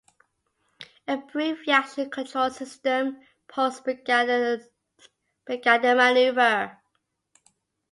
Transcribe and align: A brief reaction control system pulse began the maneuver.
A 1.07 1.17
brief 1.17 1.67
reaction 1.67 2.09
control 2.09 2.49
system 2.49 3.21
pulse 3.47 3.81
began 3.81 4.25
the 5.45 5.93
maneuver. 5.95 6.79